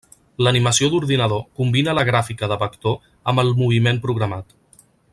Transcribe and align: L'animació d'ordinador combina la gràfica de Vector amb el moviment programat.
L'animació 0.45 0.87
d'ordinador 0.93 1.43
combina 1.59 1.95
la 1.97 2.05
gràfica 2.09 2.49
de 2.53 2.57
Vector 2.65 2.99
amb 3.33 3.45
el 3.47 3.55
moviment 3.63 4.05
programat. 4.09 4.61